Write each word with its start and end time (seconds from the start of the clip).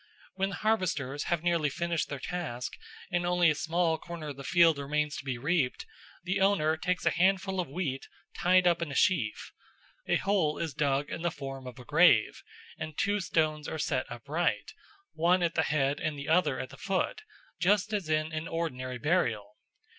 When 0.33 0.49
the 0.49 0.55
harvesters 0.55 1.25
have 1.25 1.43
nearly 1.43 1.69
finished 1.69 2.09
their 2.09 2.17
task 2.17 2.73
and 3.11 3.23
only 3.23 3.51
a 3.51 3.53
small 3.53 3.99
corner 3.99 4.29
of 4.29 4.35
the 4.37 4.43
field 4.43 4.79
remains 4.79 5.15
to 5.17 5.23
be 5.23 5.37
reaped, 5.37 5.85
the 6.23 6.41
owner 6.41 6.75
takes 6.75 7.05
a 7.05 7.11
handful 7.11 7.59
of 7.59 7.67
wheat 7.69 8.07
tied 8.35 8.65
up 8.65 8.81
in 8.81 8.89
a 8.91 8.95
sheaf. 8.95 9.51
A 10.07 10.15
hole 10.15 10.57
is 10.57 10.73
dug 10.73 11.11
in 11.11 11.21
the 11.21 11.29
form 11.29 11.67
of 11.67 11.77
a 11.77 11.85
grave, 11.85 12.41
and 12.79 12.97
two 12.97 13.19
stones 13.19 13.67
are 13.67 13.77
set 13.77 14.07
upright, 14.11 14.73
one 15.13 15.43
at 15.43 15.53
the 15.53 15.61
head 15.61 15.99
and 15.99 16.17
the 16.17 16.27
other 16.29 16.59
at 16.59 16.69
the 16.71 16.77
foot, 16.77 17.21
just 17.59 17.93
as 17.93 18.09
in 18.09 18.31
an 18.33 18.47
ordinary 18.47 18.97
burial. 18.97 19.55